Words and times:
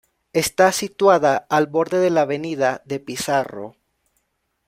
Está 0.33 0.71
situada 0.71 1.45
al 1.47 1.67
borde 1.67 1.99
de 1.99 2.09
la 2.09 2.21
avenida 2.21 2.81
de 2.85 2.99
Pizarro. 2.99 3.75